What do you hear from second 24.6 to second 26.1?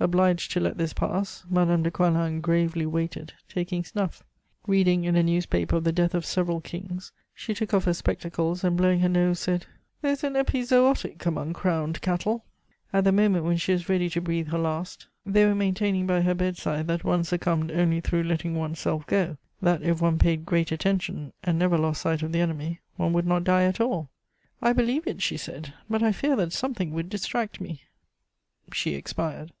"I believe it," she said; "but I